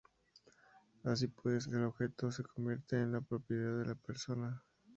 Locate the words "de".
3.77-3.85